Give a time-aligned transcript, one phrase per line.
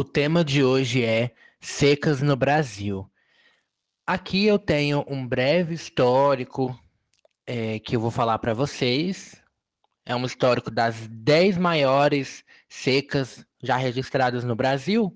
[0.00, 3.06] O tema de hoje é secas no Brasil.
[4.06, 6.74] Aqui eu tenho um breve histórico
[7.46, 9.44] é, que eu vou falar para vocês.
[10.06, 15.14] É um histórico das 10 maiores secas já registradas no Brasil,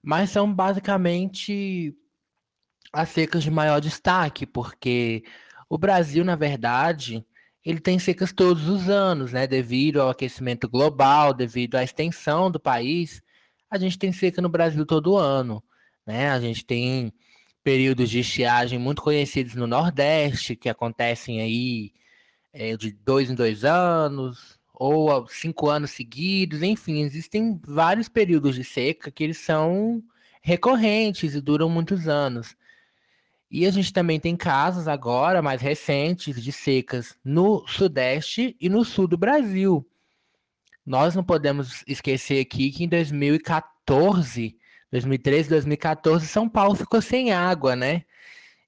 [0.00, 1.92] mas são basicamente
[2.92, 5.24] as secas de maior destaque, porque
[5.68, 7.26] o Brasil, na verdade,
[7.64, 9.48] ele tem secas todos os anos, né?
[9.48, 13.23] Devido ao aquecimento global, devido à extensão do país,
[13.74, 15.62] a gente tem seca no Brasil todo ano,
[16.06, 16.30] né?
[16.30, 17.12] A gente tem
[17.62, 21.92] períodos de estiagem muito conhecidos no Nordeste, que acontecem aí
[22.52, 28.62] é, de dois em dois anos, ou cinco anos seguidos, enfim, existem vários períodos de
[28.62, 30.02] seca que eles são
[30.40, 32.56] recorrentes e duram muitos anos.
[33.50, 38.84] E a gente também tem casos agora, mais recentes, de secas no Sudeste e no
[38.84, 39.84] Sul do Brasil.
[40.84, 44.56] Nós não podemos esquecer aqui que em 2014,
[44.90, 48.04] 2013, 2014, São Paulo ficou sem água, né?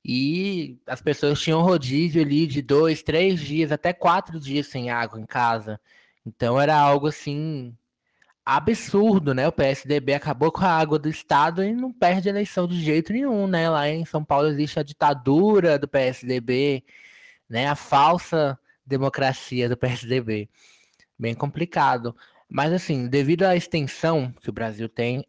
[0.05, 5.21] E as pessoas tinham rodízio ali de dois, três dias, até quatro dias sem água
[5.21, 5.81] em casa.
[6.25, 7.77] Então era algo assim
[8.45, 9.49] absurdo, né?
[9.49, 13.47] O PSDB acabou com a água do Estado e não perde eleição de jeito nenhum,
[13.49, 13.69] né?
[13.69, 16.85] Lá em São Paulo existe a ditadura do PSDB,
[17.49, 17.67] né?
[17.69, 20.49] A falsa democracia do PSDB.
[21.19, 22.15] Bem complicado.
[22.49, 25.25] Mas assim, devido à extensão que o Brasil tem,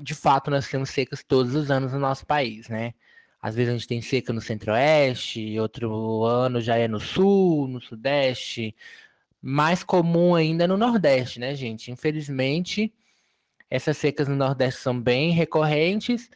[0.00, 2.94] de fato nós temos secas todos os anos no nosso país, né?
[3.40, 7.80] Às vezes a gente tem seca no centro-oeste, outro ano já é no sul, no
[7.80, 8.74] sudeste,
[9.42, 11.90] mais comum ainda no Nordeste, né, gente?
[11.90, 12.92] Infelizmente,
[13.68, 16.30] essas secas no Nordeste são bem recorrentes,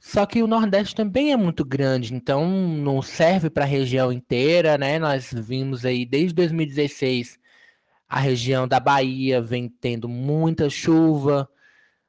[0.00, 4.78] só que o Nordeste também é muito grande, então não serve para a região inteira,
[4.78, 4.98] né?
[4.98, 7.38] Nós vimos aí desde 2016
[8.08, 11.48] a região da Bahia vem tendo muita chuva,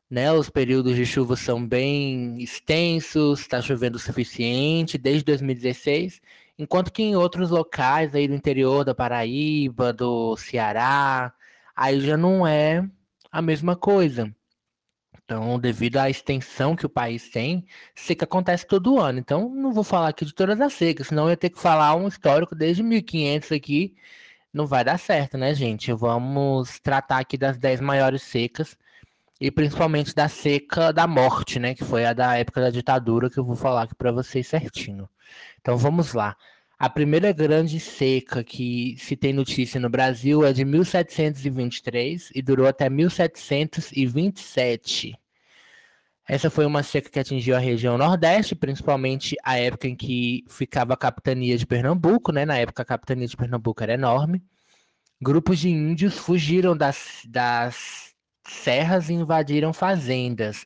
[0.09, 0.31] né?
[0.31, 6.21] Os períodos de chuva são bem extensos, está chovendo o suficiente desde 2016.
[6.57, 11.33] Enquanto que em outros locais aí do interior da Paraíba, do Ceará,
[11.75, 12.87] aí já não é
[13.31, 14.33] a mesma coisa.
[15.23, 19.19] Então, devido à extensão que o país tem, seca acontece todo ano.
[19.19, 21.95] Então, não vou falar aqui de todas as secas, senão eu ia ter que falar
[21.95, 23.95] um histórico desde 1500 aqui.
[24.57, 25.93] Não vai dar certo, né, gente?
[25.93, 28.75] Vamos tratar aqui das 10 maiores secas
[29.39, 33.37] e principalmente da seca da morte, né, que foi a da época da ditadura que
[33.37, 35.07] eu vou falar aqui para vocês certinho.
[35.61, 36.35] Então vamos lá.
[36.79, 42.65] A primeira grande seca que se tem notícia no Brasil é de 1723 e durou
[42.65, 45.15] até 1727.
[46.27, 50.93] Essa foi uma seca que atingiu a região Nordeste, principalmente a época em que ficava
[50.93, 52.45] a capitania de Pernambuco, né?
[52.45, 54.43] Na época a capitania de Pernambuco era enorme.
[55.21, 58.13] Grupos de índios fugiram das, das
[58.45, 60.65] serras e invadiram fazendas.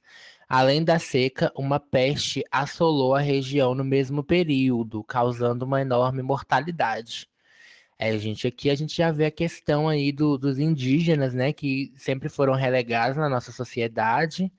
[0.50, 7.30] Além da seca, uma peste assolou a região no mesmo período, causando uma enorme mortalidade.
[8.00, 11.94] É, gente, aqui a gente já vê a questão aí do, dos indígenas, né, que
[11.96, 14.52] sempre foram relegados na nossa sociedade,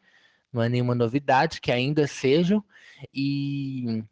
[0.53, 2.63] não é nenhuma novidade que ainda sejam,
[3.13, 4.05] e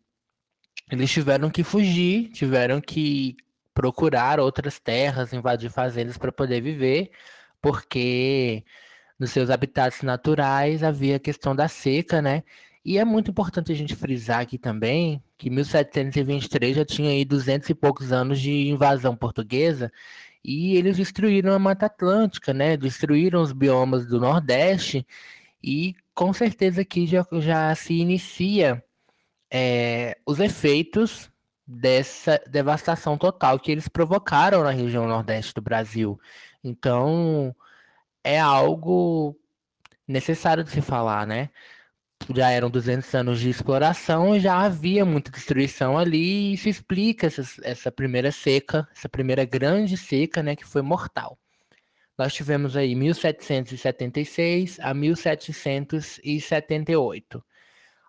[0.90, 3.36] eles tiveram que fugir, tiveram que
[3.74, 7.10] procurar outras terras, invadir fazendas para poder viver,
[7.62, 8.64] porque
[9.18, 12.42] nos seus habitats naturais havia a questão da seca, né?
[12.84, 17.68] E é muito importante a gente frisar aqui também que 1723 já tinha aí 200
[17.68, 19.92] e poucos anos de invasão portuguesa
[20.42, 22.76] e eles destruíram a Mata Atlântica, né?
[22.76, 25.06] Destruíram os biomas do Nordeste
[25.62, 28.84] e com certeza aqui já, já se inicia
[29.50, 31.30] é, os efeitos
[31.66, 36.20] dessa devastação total que eles provocaram na região Nordeste do Brasil.
[36.62, 37.56] Então,
[38.22, 39.34] é algo
[40.06, 41.48] necessário de se falar, né?
[42.34, 47.28] Já eram 200 anos de exploração e já havia muita destruição ali, e se explica
[47.28, 51.38] essa, essa primeira seca, essa primeira grande seca, né, que foi mortal.
[52.20, 57.42] Nós tivemos aí 1776 a 1778.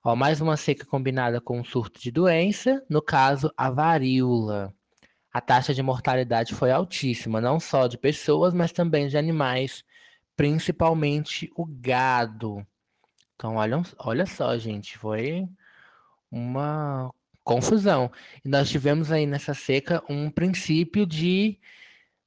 [0.04, 4.75] Ó, mais uma seca combinada com um surto de doença, no caso, a varíola.
[5.31, 9.86] A taxa de mortalidade foi altíssima, não só de pessoas, mas também de animais
[10.36, 12.68] principalmente o gado.
[13.38, 15.48] Então, olha, olha só, gente, foi
[16.30, 17.14] uma
[17.46, 18.12] confusão.
[18.44, 21.57] E nós tivemos aí nessa seca um princípio de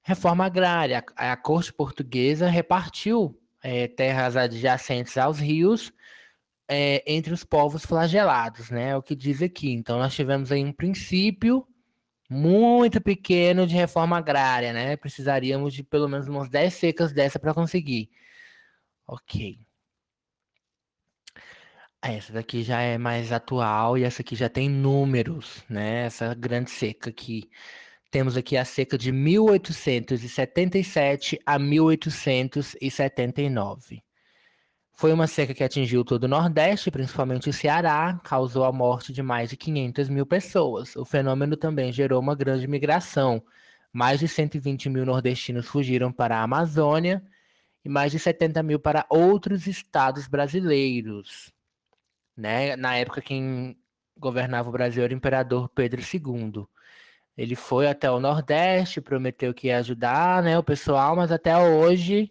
[0.04, 1.02] reforma agrária.
[1.16, 5.92] A, corte portuguesa repartiu é, terras adjacentes aos rios
[6.68, 8.90] é, entre os povos flagelados, né?
[8.90, 9.72] É o que diz aqui.
[9.72, 11.66] Então, nós tivemos aí um princípio
[12.30, 14.96] muito pequeno de reforma agrária, né?
[14.96, 18.10] Precisaríamos de pelo menos umas 10 secas dessa para conseguir.
[19.06, 19.58] Ok.
[22.02, 26.04] Essa daqui já é mais atual e essa aqui já tem números, né?
[26.04, 27.48] Essa grande seca aqui.
[28.14, 34.04] Temos aqui a seca de 1877 a 1879.
[34.92, 39.20] Foi uma seca que atingiu todo o Nordeste, principalmente o Ceará, causou a morte de
[39.20, 40.94] mais de 500 mil pessoas.
[40.94, 43.42] O fenômeno também gerou uma grande migração.
[43.92, 47.20] Mais de 120 mil nordestinos fugiram para a Amazônia
[47.84, 51.52] e mais de 70 mil para outros estados brasileiros.
[52.36, 52.76] Né?
[52.76, 53.76] Na época, quem
[54.16, 56.68] governava o Brasil era o imperador Pedro II.
[57.36, 62.30] Ele foi até o Nordeste, prometeu que ia ajudar né, o pessoal, mas até hoje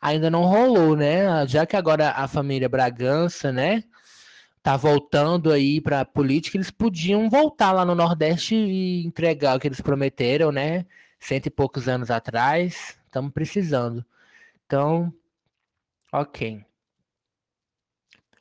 [0.00, 1.46] ainda não rolou, né?
[1.46, 3.82] Já que agora a família Bragança, né,
[4.62, 9.60] tá voltando aí para a política, eles podiam voltar lá no Nordeste e entregar o
[9.60, 10.86] que eles prometeram, né?
[11.18, 12.98] Cento e poucos anos atrás.
[13.06, 14.04] Estamos precisando.
[14.66, 15.12] Então,
[16.12, 16.64] ok.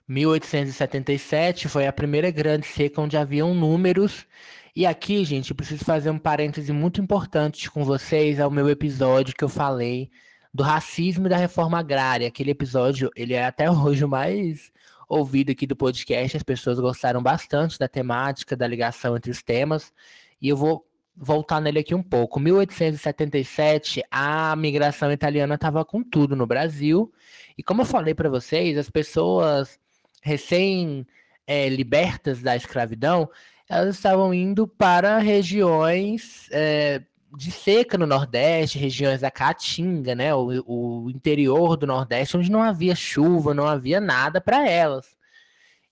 [0.07, 4.25] 1877 foi a primeira grande seca onde haviam números.
[4.75, 9.35] E aqui, gente, eu preciso fazer um parêntese muito importante com vocês ao meu episódio
[9.35, 10.09] que eu falei
[10.51, 12.27] do racismo e da reforma agrária.
[12.27, 14.71] Aquele episódio, ele é até hoje o mais
[15.07, 16.37] ouvido aqui do podcast.
[16.37, 19.93] As pessoas gostaram bastante da temática, da ligação entre os temas.
[20.41, 20.83] E eu vou
[21.15, 22.39] voltar nele aqui um pouco.
[22.39, 27.13] 1877, a migração italiana estava com tudo no Brasil.
[27.55, 29.79] E como eu falei para vocês, as pessoas
[30.23, 31.05] recém
[31.45, 33.29] é, libertas da escravidão,
[33.69, 37.01] elas estavam indo para regiões é,
[37.36, 42.62] de seca no Nordeste, regiões da Caatinga, né, o, o interior do Nordeste, onde não
[42.62, 45.15] havia chuva, não havia nada para elas.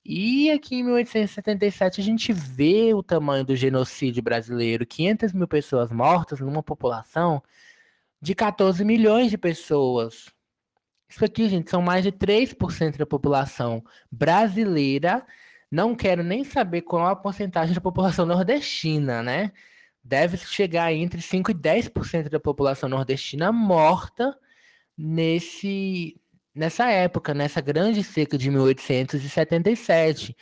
[0.03, 5.91] E aqui em 1877 a gente vê o tamanho do genocídio brasileiro: 500 mil pessoas
[5.91, 7.41] mortas numa população
[8.19, 10.31] de 14 milhões de pessoas.
[11.07, 15.25] Isso aqui, gente, são mais de 3% da população brasileira.
[15.71, 19.51] Não quero nem saber qual a porcentagem da população nordestina, né?
[20.03, 24.35] deve chegar entre 5 e 10% da população nordestina morta
[24.97, 26.17] nesse
[26.53, 30.35] nessa época, nessa grande seca de 1877.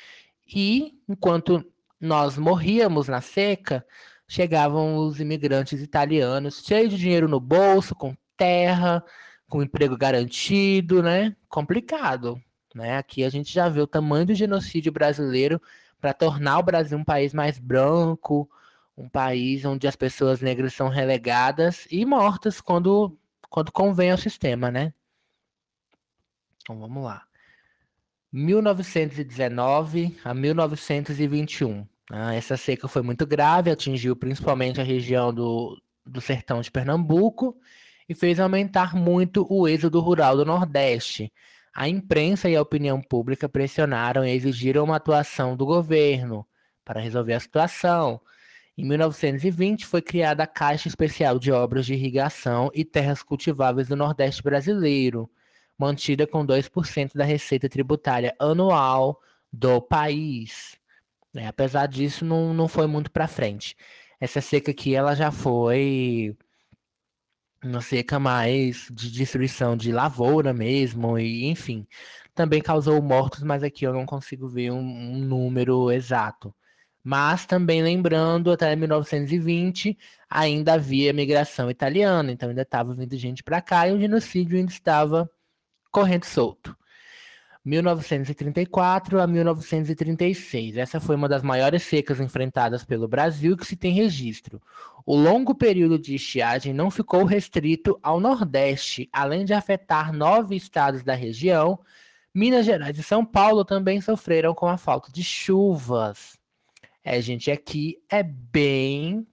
[0.47, 1.63] E enquanto
[2.01, 3.85] nós morríamos na seca,
[4.27, 9.03] chegavam os imigrantes italianos cheios de dinheiro no bolso, com terra,
[9.47, 11.35] com emprego garantido, né?
[11.47, 12.41] Complicado,
[12.73, 12.97] né?
[12.97, 15.61] Aqui a gente já vê o tamanho do genocídio brasileiro
[15.99, 18.49] para tornar o Brasil um país mais branco,
[18.97, 23.17] um país onde as pessoas negras são relegadas e mortas quando,
[23.49, 24.93] quando convém ao sistema, né?
[26.61, 27.23] Então vamos lá.
[28.31, 31.87] 1919 a 1921.
[32.11, 37.55] Ah, essa seca foi muito grave, atingiu principalmente a região do, do sertão de Pernambuco
[38.07, 41.31] e fez aumentar muito o êxodo rural do Nordeste.
[41.73, 46.45] A imprensa e a opinião pública pressionaram e exigiram uma atuação do governo
[46.83, 48.19] para resolver a situação.
[48.77, 53.95] Em 1920 foi criada a Caixa Especial de Obras de Irrigação e Terras Cultiváveis do
[53.95, 55.29] Nordeste Brasileiro,
[55.77, 60.77] mantida com 2% da receita tributária anual do país.
[61.35, 63.75] É, apesar disso, não, não foi muito para frente.
[64.19, 66.35] Essa seca aqui ela já foi
[67.63, 71.87] uma seca mais de destruição de lavoura mesmo, e enfim,
[72.33, 76.53] também causou mortos, mas aqui eu não consigo ver um, um número exato.
[77.03, 79.97] Mas também lembrando, até 1920
[80.29, 84.71] ainda havia migração italiana, então ainda estava vindo gente para cá e o genocídio ainda
[84.71, 85.29] estava
[85.91, 86.77] correndo solto.
[87.65, 90.77] 1934 a 1936.
[90.77, 94.61] Essa foi uma das maiores secas enfrentadas pelo Brasil que se tem registro.
[95.05, 101.03] O longo período de estiagem não ficou restrito ao Nordeste, além de afetar nove estados
[101.03, 101.79] da região.
[102.33, 106.37] Minas Gerais e São Paulo também sofreram com a falta de chuvas.
[107.03, 109.27] É, gente, aqui é bem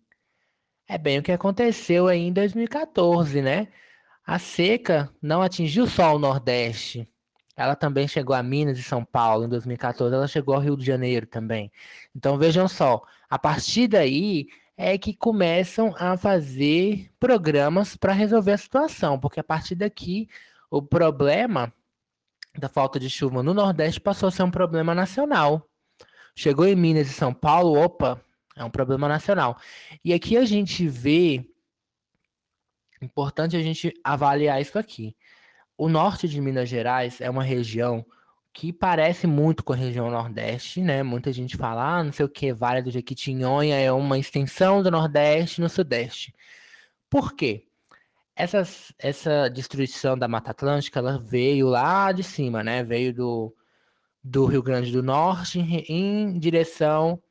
[0.89, 3.69] é bem o que aconteceu aí em 2014, né?
[4.25, 7.09] A seca não atingiu só o Nordeste.
[7.57, 10.85] Ela também chegou a Minas e São Paulo em 2014, ela chegou ao Rio de
[10.85, 11.73] Janeiro também.
[12.15, 18.59] Então vejam só, a partir daí é que começam a fazer programas para resolver a
[18.59, 20.29] situação, porque a partir daqui
[20.71, 21.73] o problema
[22.59, 25.67] da falta de chuva no Nordeste passou a ser um problema nacional.
[26.35, 28.21] Chegou em Minas e São Paulo, opa,
[28.55, 29.59] é um problema nacional.
[30.05, 31.49] E aqui a gente vê,
[33.01, 35.17] importante a gente avaliar isso aqui.
[35.79, 38.05] O norte de Minas Gerais é uma região
[38.57, 41.03] que parece muito com a região Nordeste, né?
[41.03, 44.91] Muita gente fala, ah, não sei o que, Vale do Jequitinhonha é uma extensão do
[44.91, 46.35] Nordeste no Sudeste.
[47.11, 47.67] Por quê?
[48.35, 48.63] Essa,
[48.99, 52.83] essa destruição da Mata Atlântica, ela veio lá de cima, né?
[52.83, 53.55] Veio do,
[54.25, 57.23] do Rio Grande do Norte em direção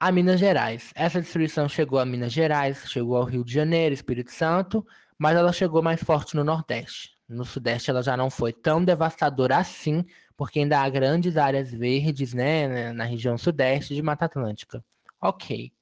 [0.00, 0.90] a Minas Gerais.
[0.96, 4.84] Essa destruição chegou a Minas Gerais, chegou ao Rio de Janeiro, Espírito Santo,
[5.16, 7.19] mas ela chegou mais forte no Nordeste.
[7.30, 10.04] No Sudeste ela já não foi tão devastadora assim,
[10.36, 14.84] porque ainda há grandes áreas verdes, né, na região Sudeste de Mata Atlântica.
[15.20, 15.72] Ok,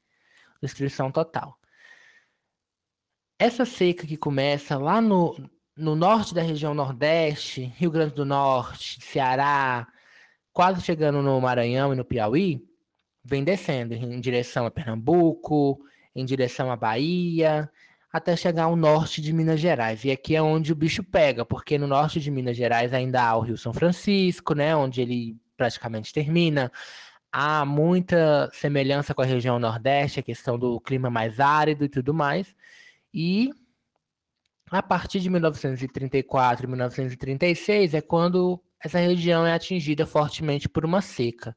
[0.60, 1.58] destruição total.
[3.38, 5.36] Essa seca que começa lá no,
[5.74, 9.86] no norte da região Nordeste, Rio Grande do Norte, Ceará,
[10.52, 12.62] quase chegando no Maranhão e no Piauí,
[13.24, 15.82] vem descendo em direção a Pernambuco,
[16.14, 17.70] em direção à Bahia,
[18.12, 20.04] até chegar ao norte de Minas Gerais.
[20.04, 23.36] E aqui é onde o bicho pega, porque no norte de Minas Gerais ainda há
[23.36, 26.72] o Rio São Francisco, né, onde ele praticamente termina.
[27.30, 32.14] Há muita semelhança com a região Nordeste, a questão do clima mais árido e tudo
[32.14, 32.54] mais.
[33.12, 33.50] E
[34.70, 41.02] a partir de 1934 e 1936 é quando essa região é atingida fortemente por uma
[41.02, 41.54] seca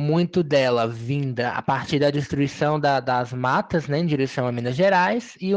[0.00, 4.74] muito dela vinda a partir da destruição da, das matas, né, em direção a Minas
[4.74, 5.52] Gerais, e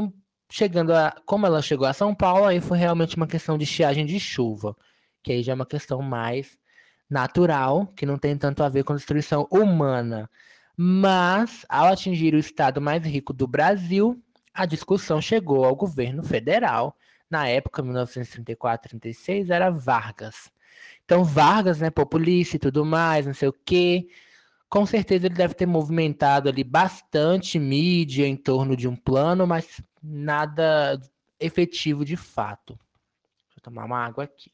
[0.52, 4.06] chegando a, como ela chegou a São Paulo, aí foi realmente uma questão de estiagem
[4.06, 4.76] de chuva,
[5.24, 6.58] que aí já é uma questão mais
[7.10, 10.30] natural, que não tem tanto a ver com destruição humana.
[10.76, 14.22] Mas, ao atingir o estado mais rico do Brasil,
[14.54, 16.98] a discussão chegou ao governo federal.
[17.30, 20.52] Na época, 1934-36, era Vargas.
[21.06, 24.08] Então, Vargas, né, populista e tudo mais, não sei o quê,
[24.74, 29.80] com certeza ele deve ter movimentado ali bastante mídia em torno de um plano, mas
[30.02, 31.00] nada
[31.40, 32.74] efetivo de fato.
[32.74, 34.52] Deixa eu tomar uma água aqui.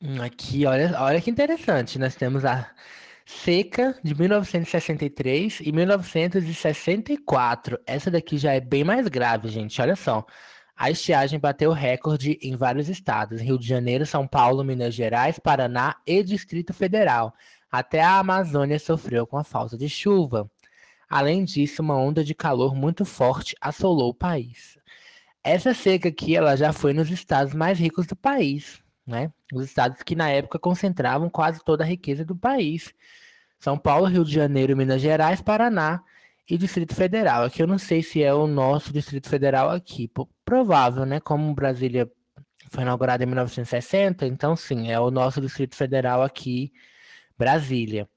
[0.00, 1.98] Hum, aqui, olha, olha que interessante.
[1.98, 2.72] Nós temos a
[3.26, 7.76] seca de 1963 e 1964.
[7.84, 9.82] Essa daqui já é bem mais grave, gente.
[9.82, 10.24] Olha só.
[10.80, 15.96] A estiagem bateu recorde em vários estados: Rio de Janeiro, São Paulo, Minas Gerais, Paraná
[16.06, 17.34] e Distrito Federal.
[17.68, 20.48] Até a Amazônia sofreu com a falta de chuva.
[21.10, 24.78] Além disso, uma onda de calor muito forte assolou o país.
[25.42, 29.32] Essa seca aqui, ela já foi nos estados mais ricos do país, né?
[29.52, 32.94] Os estados que na época concentravam quase toda a riqueza do país.
[33.58, 36.04] São Paulo, Rio de Janeiro, Minas Gerais, Paraná
[36.48, 37.42] e Distrito Federal.
[37.42, 40.08] Aqui eu não sei se é o nosso Distrito Federal aqui.
[40.48, 41.20] Provável, né?
[41.20, 42.10] Como Brasília
[42.70, 46.72] foi inaugurada em 1960, então sim, é o nosso Distrito Federal aqui,
[47.36, 48.08] Brasília.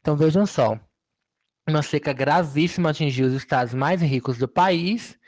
[0.00, 0.80] Então vejam só,
[1.68, 5.18] uma seca gravíssima atingiu os estados mais ricos do país,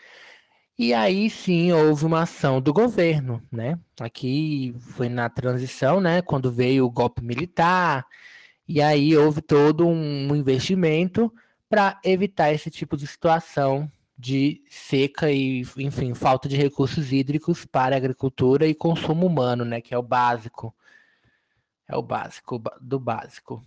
[0.79, 3.79] e aí sim houve uma ação do governo, né?
[4.01, 6.23] Aqui foi na transição, né?
[6.23, 8.07] Quando veio o golpe militar,
[8.67, 11.31] e aí houve todo um investimento
[11.69, 17.95] para evitar esse tipo de situação de seca e, enfim, falta de recursos hídricos para
[17.95, 20.75] a agricultura e consumo humano, né, que é o básico.
[21.89, 23.63] É o básico do básico.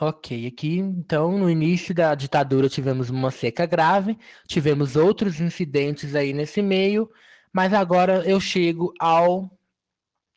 [0.00, 6.32] Ok, aqui então no início da ditadura tivemos uma seca grave, tivemos outros incidentes aí
[6.32, 7.10] nesse meio,
[7.52, 9.50] mas agora eu chego ao,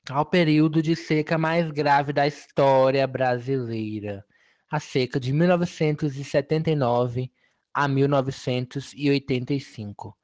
[0.09, 4.25] ao período de seca mais grave da história brasileira
[4.71, 7.29] a seca de 1979
[7.73, 10.15] a 1985.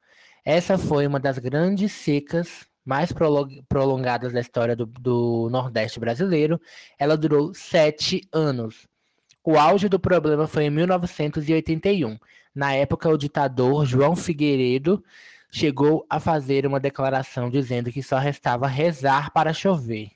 [0.44, 3.12] Essa foi uma das grandes secas mais
[3.68, 6.60] prolongadas da história do, do Nordeste brasileiro.
[6.98, 8.88] Ela durou sete anos.
[9.44, 12.18] O auge do problema foi em 1981.
[12.54, 15.04] Na época, o ditador João Figueiredo
[15.50, 20.10] chegou a fazer uma declaração dizendo que só restava rezar para chover.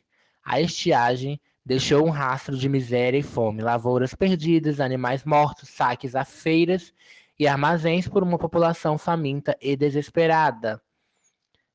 [0.44, 6.24] A estiagem Deixou um rastro de miséria e fome, lavouras perdidas, animais mortos, saques a
[6.24, 6.92] feiras
[7.38, 10.80] e armazéns por uma população faminta e desesperada.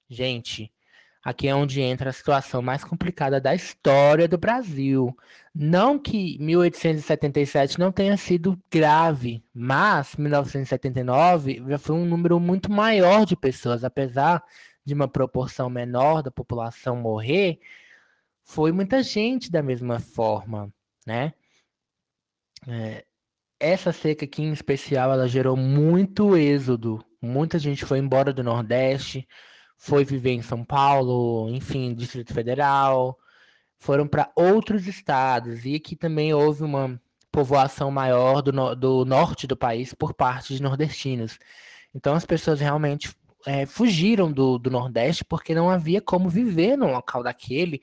[0.09, 0.71] Gente,
[1.23, 5.15] aqui é onde entra a situação mais complicada da história do Brasil.
[5.53, 13.25] Não que 1877 não tenha sido grave, mas 1979 já foi um número muito maior
[13.25, 14.43] de pessoas, apesar
[14.85, 17.59] de uma proporção menor da população morrer
[18.47, 20.73] foi muita gente da mesma forma,
[21.05, 21.33] né?
[22.65, 23.05] É,
[23.59, 27.03] essa seca aqui em especial, ela gerou muito êxodo.
[27.21, 29.27] Muita gente foi embora do Nordeste,
[29.75, 33.17] foi viver em São Paulo, enfim, Distrito Federal,
[33.79, 35.65] foram para outros estados.
[35.65, 36.99] E aqui também houve uma
[37.31, 41.37] povoação maior do, do norte do país por parte de nordestinos.
[41.93, 46.91] Então as pessoas realmente é, fugiram do, do Nordeste porque não havia como viver num
[46.91, 47.81] local daquele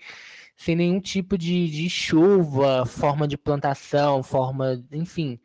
[0.56, 5.38] sem nenhum tipo de, de chuva, forma de plantação, forma, enfim,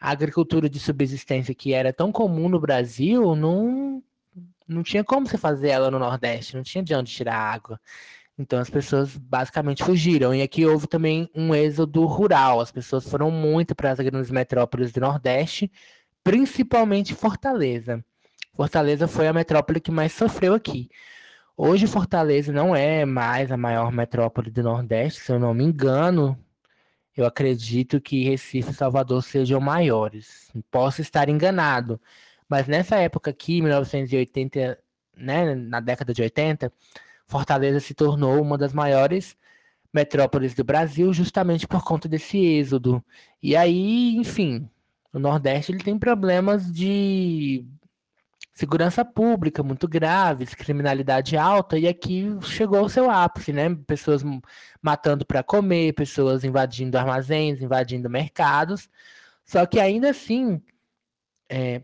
[0.00, 4.02] a agricultura de subsistência que era tão comum no Brasil não
[4.66, 7.80] não tinha como você fazer ela no Nordeste, não tinha de onde tirar água.
[8.38, 10.34] Então as pessoas basicamente fugiram.
[10.34, 12.60] E aqui houve também um êxodo rural.
[12.60, 15.70] As pessoas foram muito para as grandes metrópoles do Nordeste,
[16.24, 18.02] principalmente Fortaleza.
[18.54, 20.88] Fortaleza foi a metrópole que mais sofreu aqui.
[21.62, 26.42] Hoje Fortaleza não é mais a maior metrópole do Nordeste, se eu não me engano.
[27.14, 30.50] Eu acredito que Recife e Salvador sejam maiores.
[30.70, 32.00] Posso estar enganado,
[32.48, 34.78] mas nessa época aqui, 1980,
[35.14, 36.72] né, na década de 80,
[37.26, 39.36] Fortaleza se tornou uma das maiores
[39.92, 43.04] metrópoles do Brasil justamente por conta desse êxodo.
[43.42, 44.66] E aí, enfim,
[45.12, 47.66] o Nordeste ele tem problemas de
[48.60, 53.74] segurança pública muito graves, criminalidade alta, e aqui chegou ao seu ápice, né?
[53.86, 54.22] Pessoas
[54.82, 58.86] matando para comer, pessoas invadindo armazéns, invadindo mercados.
[59.46, 60.60] Só que ainda assim,
[61.48, 61.82] é,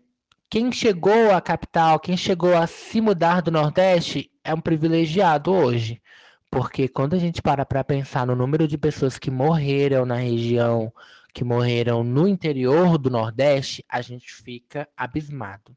[0.50, 6.02] quem chegou à capital, quem chegou a se mudar do Nordeste é um privilegiado hoje.
[6.50, 10.92] Porque quando a gente para para pensar no número de pessoas que morreram na região,
[11.32, 15.74] que morreram no interior do Nordeste, a gente fica abismado.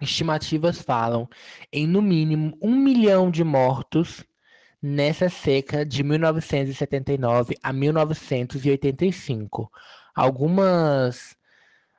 [0.00, 1.28] Estimativas falam
[1.72, 4.24] em no mínimo um milhão de mortos
[4.80, 9.70] nessa seca de 1979 a 1985.
[10.14, 11.36] Algumas,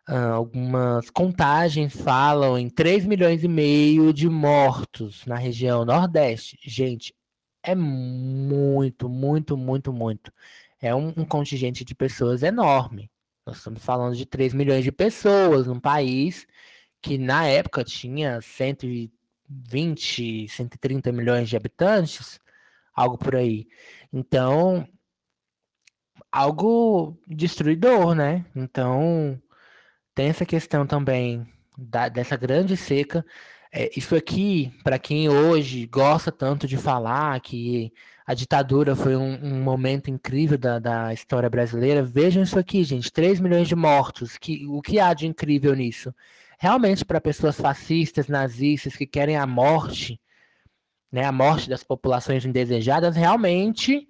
[0.09, 6.57] uh, algumas contagens falam em 3 milhões e meio de mortos na região Nordeste.
[6.63, 7.13] Gente,
[7.63, 10.31] é muito, muito, muito, muito.
[10.81, 13.11] É um, um contingente de pessoas enorme.
[13.45, 16.45] Nós estamos falando de 3 milhões de pessoas num país
[17.01, 22.39] que na época tinha 120, 130 milhões de habitantes,
[22.93, 23.67] algo por aí.
[24.11, 24.87] Então,
[26.31, 28.45] algo destruidor, né?
[28.55, 29.41] Então,
[30.13, 33.25] tem essa questão também da, dessa grande seca.
[33.71, 37.93] É, isso aqui, para quem hoje gosta tanto de falar que
[38.25, 43.11] a ditadura foi um, um momento incrível da, da, história brasileira, vejam isso aqui, gente:
[43.11, 44.37] 3 milhões de mortos.
[44.37, 46.13] Que, o que há de incrível nisso?
[46.59, 50.19] Realmente para pessoas fascistas, nazistas que querem a morte,
[51.09, 54.07] né, a morte das populações indesejadas, realmente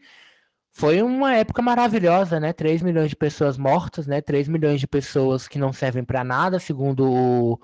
[0.71, 2.53] foi uma época maravilhosa, né?
[2.53, 4.21] 3 milhões de pessoas mortas, né?
[4.21, 7.59] 3 milhões de pessoas que não servem para nada, segundo o,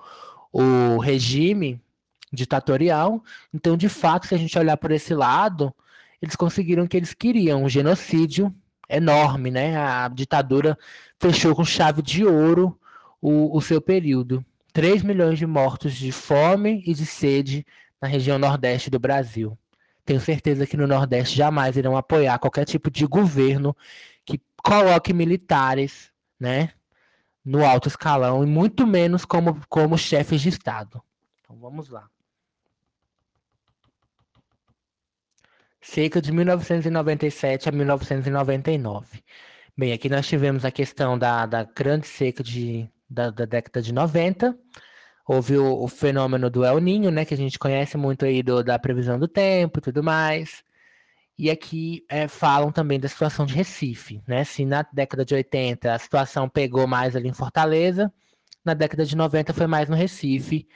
[0.52, 1.80] o regime
[2.32, 3.22] ditatorial.
[3.52, 5.74] Então, de fato, se a gente olhar por esse lado,
[6.22, 8.54] eles conseguiram o que eles queriam, um genocídio
[8.88, 9.76] enorme, né?
[9.76, 10.78] A ditadura
[11.18, 12.78] fechou com chave de ouro
[13.20, 14.44] o, o seu período.
[14.76, 17.64] 3 milhões de mortos de fome e de sede
[17.98, 19.58] na região nordeste do Brasil.
[20.04, 23.74] Tenho certeza que no Nordeste jamais irão apoiar qualquer tipo de governo
[24.22, 26.74] que coloque militares né,
[27.42, 31.02] no alto escalão e muito menos como, como chefes de Estado.
[31.40, 32.10] Então vamos lá.
[35.80, 39.24] Seca de 1997 a 1999.
[39.74, 43.92] Bem, aqui nós tivemos a questão da, da grande seca de da, da década de
[43.92, 44.56] 90.
[45.26, 48.62] Houve o, o, fenômeno do El Ninho, né, que a gente conhece muito aí do,
[48.62, 50.62] da previsão do tempo e tudo mais.
[51.38, 54.42] E aqui é, falam também da situação de Recife, né?
[54.44, 58.12] Se na década de 80 a situação pegou mais ali em Fortaleza,
[58.64, 60.66] na década de 90 foi mais no Recife.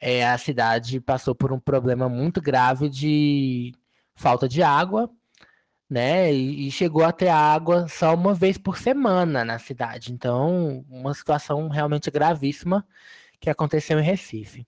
[0.00, 3.72] É, a cidade passou por um problema muito grave de
[4.14, 5.10] falta de água
[5.90, 6.32] né?
[6.32, 10.12] E, chegou a ter água só uma vez por semana na cidade.
[10.12, 12.86] Então, uma situação realmente gravíssima
[13.40, 14.66] que aconteceu em Recife.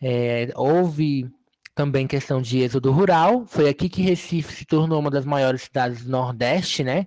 [0.00, 1.30] É, houve
[1.74, 3.46] também questão de êxodo rural.
[3.46, 7.06] Foi aqui que Recife se tornou uma das maiores cidades do Nordeste, né?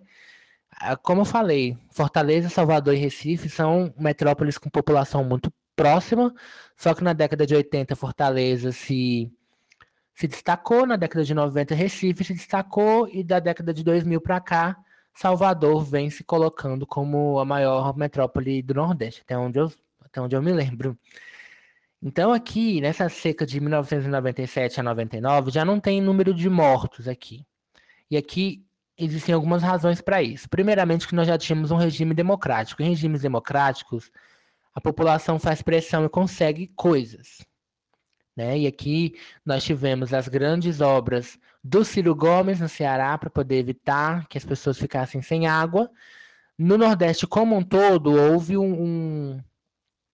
[0.72, 6.34] Ah, como eu falei, Fortaleza, Salvador e Recife são metrópoles com população muito próxima,
[6.76, 9.32] só que na década de 80 Fortaleza se
[10.18, 14.42] se destacou, na década de 90 Recife se destacou e da década de 2000 para
[14.42, 14.76] cá
[15.14, 19.72] Salvador vem se colocando como a maior metrópole do Nordeste, até onde eu,
[20.04, 20.98] até onde eu me lembro.
[22.02, 27.46] Então aqui, nessa seca de 1997 a 99, já não tem número de mortos aqui.
[28.10, 28.66] E aqui
[28.98, 30.50] existem algumas razões para isso.
[30.50, 32.82] Primeiramente que nós já tínhamos um regime democrático.
[32.82, 34.10] Em regimes democráticos,
[34.74, 37.46] a população faz pressão e consegue coisas.
[38.38, 38.60] Né?
[38.60, 44.28] E aqui nós tivemos as grandes obras do Ciro Gomes no Ceará para poder evitar
[44.28, 45.90] que as pessoas ficassem sem água.
[46.56, 49.44] No Nordeste como um todo, houve um, um,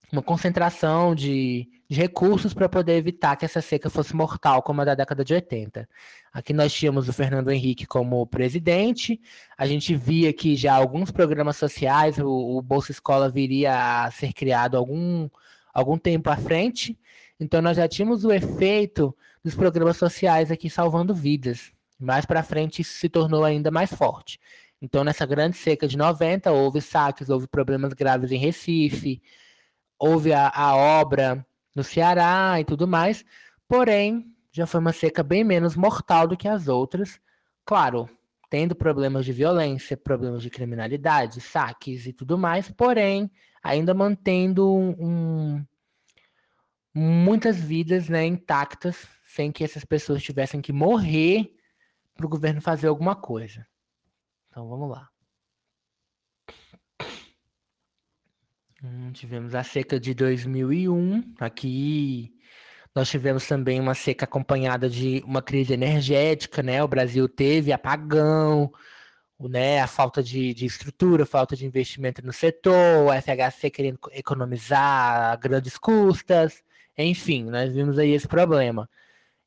[0.09, 4.85] uma concentração de, de recursos para poder evitar que essa seca fosse mortal, como a
[4.85, 5.87] da década de 80.
[6.31, 9.19] Aqui nós tínhamos o Fernando Henrique como presidente,
[9.57, 14.31] a gente via que já alguns programas sociais, o, o Bolsa Escola viria a ser
[14.31, 15.29] criado algum,
[15.73, 16.97] algum tempo à frente,
[17.43, 21.73] Então nós já tínhamos o efeito dos programas sociais aqui salvando vidas.
[21.99, 24.39] Mais para frente isso se tornou ainda mais forte.
[24.81, 29.21] Então nessa grande seca de 90 houve saques, houve problemas graves em Recife,
[29.99, 33.25] houve a, a obra no Ceará e tudo mais.
[33.67, 37.19] Porém, já foi uma seca bem menos mortal do que as outras.
[37.65, 38.09] Claro,
[38.49, 43.29] tendo problemas de violência, problemas de criminalidade, saques e tudo mais, porém,
[43.61, 45.65] ainda mantendo um,
[46.93, 51.55] muitas vidas né, intactas, sem que essas pessoas tivessem que morrer
[52.15, 53.65] para o governo fazer alguma coisa.
[54.49, 55.09] Então vamos lá.
[58.83, 61.35] Hum, tivemos a seca de 2001.
[61.39, 62.37] Aqui
[62.95, 66.83] nós tivemos também uma seca acompanhada de uma crise energética, né?
[66.83, 68.71] O Brasil teve apagão,
[69.39, 69.81] né?
[69.81, 75.77] a falta de, de estrutura, falta de investimento no setor, o FHC querendo economizar grandes
[75.77, 76.63] custas,
[76.97, 78.89] enfim, nós vimos aí esse problema.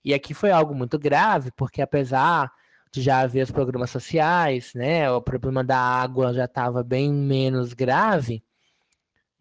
[0.05, 2.51] E aqui foi algo muito grave, porque apesar
[2.93, 5.11] de já haver os programas sociais, né?
[5.11, 8.43] O problema da água já estava bem menos grave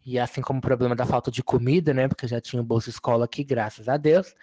[0.06, 2.06] e assim como o problema da falta de comida, né?
[2.06, 4.36] Porque já tinha o Bolsa Escola aqui, graças a Deus.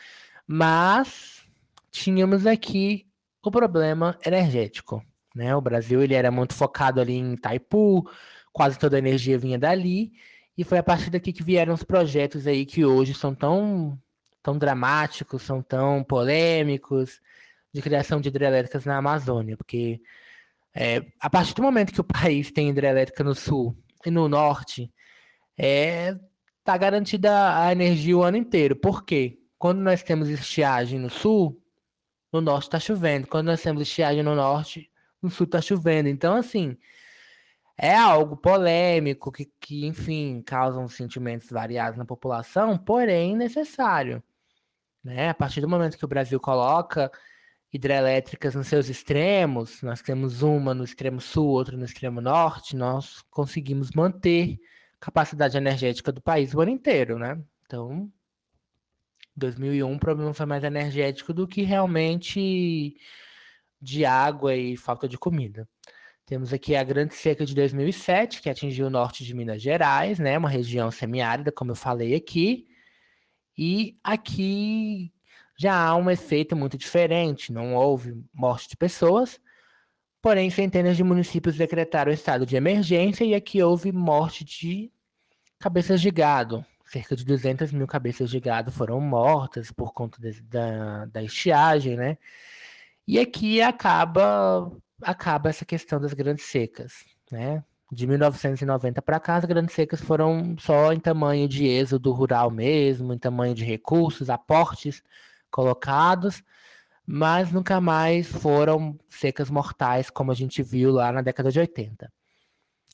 [0.46, 1.48] Mas
[1.90, 3.08] tínhamos aqui
[3.42, 5.02] o problema energético,
[5.34, 5.56] né?
[5.56, 8.04] O Brasil ele era muito focado ali em Itaipu,
[8.52, 10.12] quase toda a energia vinha dali,
[10.58, 14.00] e foi a partir daqui que vieram os projetos aí que hoje são tão,
[14.42, 17.20] tão dramáticos, são tão polêmicos,
[17.74, 20.00] de criação de hidrelétricas na Amazônia, porque
[20.76, 24.92] é, a partir do momento que o país tem hidrelétrica no sul e no norte,
[25.58, 26.16] é,
[26.64, 28.76] tá garantida a energia o ano inteiro.
[28.76, 29.40] Por quê?
[29.58, 31.60] Quando nós temos estiagem no sul,
[32.32, 33.28] no norte está chovendo.
[33.28, 34.90] Quando nós temos estiagem no norte,
[35.22, 36.10] no sul está chovendo.
[36.10, 36.78] Então, assim,
[37.78, 44.24] é algo polêmico que, que, enfim, causam sentimentos variados na população, porém necessário.
[45.04, 45.30] Né?
[45.30, 47.12] A partir do momento que o Brasil coloca
[47.74, 53.24] hidrelétricas nos seus extremos, nós temos uma no extremo sul, outra no extremo norte, nós
[53.32, 54.60] conseguimos manter
[55.00, 57.42] capacidade energética do país o ano inteiro, né?
[57.66, 58.12] Então,
[59.36, 62.96] 2001 o problema foi mais energético do que realmente
[63.82, 65.68] de água e falta de comida.
[66.26, 70.38] Temos aqui a grande seca de 2007, que atingiu o norte de Minas Gerais, né?
[70.38, 72.68] Uma região semiárida, como eu falei aqui.
[73.58, 75.14] E aqui
[75.58, 79.40] já há um efeito muito diferente, não houve morte de pessoas,
[80.24, 84.90] Porém, centenas de municípios decretaram estado de emergência e aqui houve morte de
[85.60, 86.66] cabeças de gado.
[86.86, 91.98] Cerca de 200 mil cabeças de gado foram mortas por conta de, da, da estiagem,
[91.98, 92.18] né?
[93.06, 94.72] E aqui acaba,
[95.04, 97.64] acaba essa questão das grandes secas, né?
[97.92, 103.14] De 1990 para cá, as grandes secas foram só em tamanho de êxodo rural mesmo,
[103.14, 105.04] em tamanho de recursos, aportes
[105.52, 106.44] colocados,
[107.06, 112.12] mas nunca mais foram secas mortais, como a gente viu lá na década de 80.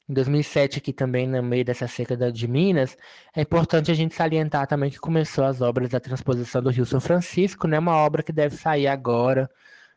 [0.09, 2.97] Em 2007, aqui também, no meio dessa seca de Minas,
[3.35, 6.99] é importante a gente salientar também que começou as obras da transposição do Rio São
[6.99, 7.77] Francisco, né?
[7.77, 9.47] Uma obra que deve sair agora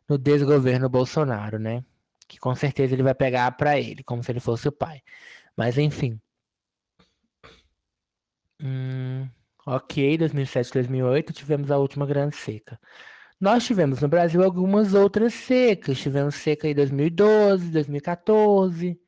[0.07, 1.83] no desgoverno Bolsonaro, né?
[2.33, 5.03] Que com certeza ele vai pegar para ele, como se ele fosse o pai.
[5.55, 6.19] Mas enfim.
[8.59, 9.29] Hum,
[9.67, 12.81] ok, 2007, 2008 tivemos a última grande seca.
[13.39, 15.99] Nós tivemos no Brasil algumas outras secas.
[16.01, 18.99] Tivemos seca em 2012, 2014,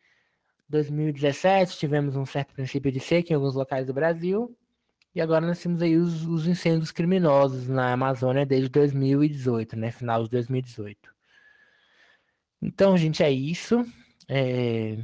[0.68, 1.78] 2017.
[1.78, 4.54] Tivemos um certo princípio de seca em alguns locais do Brasil.
[5.14, 9.90] E agora nós temos aí os, os incêndios criminosos na Amazônia desde 2018, né?
[9.92, 11.13] Final de 2018.
[12.60, 13.84] Então, gente, é isso.
[14.28, 14.98] É...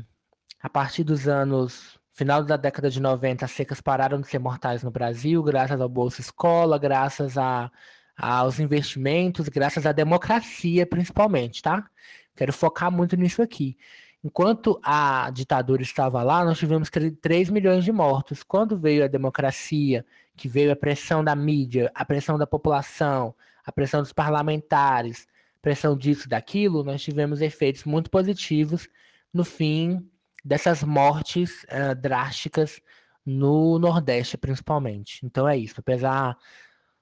[0.63, 4.83] A partir dos anos final da década de 90, as secas pararam de ser mortais
[4.83, 7.71] no Brasil, graças ao Bolsa Escola, graças a
[8.17, 11.89] aos investimentos, graças à democracia, principalmente, tá?
[12.37, 13.79] Quero focar muito nisso aqui.
[14.23, 16.91] Enquanto a ditadura estava lá, nós tivemos
[17.23, 18.43] 3 milhões de mortos.
[18.43, 20.05] Quando veio a democracia,
[20.37, 23.35] que veio a pressão da mídia, a pressão da população,
[23.65, 25.27] a pressão dos parlamentares,
[25.63, 28.89] pressão disso, daquilo, nós tivemos efeitos muito positivos
[29.33, 30.11] no fim
[30.45, 32.81] dessas mortes uh, drásticas
[33.25, 35.25] no Nordeste, principalmente.
[35.25, 35.77] Então é isso.
[35.79, 36.37] Apesar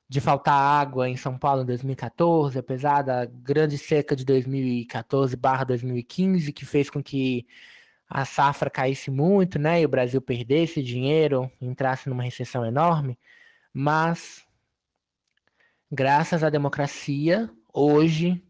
[0.09, 6.65] de faltar água em São Paulo em 2014, apesar da grande seca de 2014/2015 que
[6.65, 7.47] fez com que
[8.09, 13.19] a safra caísse muito, né, e o Brasil perdesse dinheiro, entrasse numa recessão enorme,
[13.73, 14.43] mas
[15.93, 18.43] graças à democracia, hoje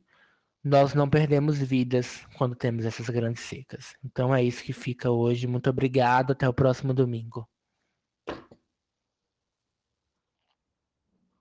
[0.65, 3.95] nós não perdemos vidas quando temos essas grandes secas.
[4.05, 5.47] Então é isso que fica hoje.
[5.47, 7.49] Muito obrigado, até o próximo domingo.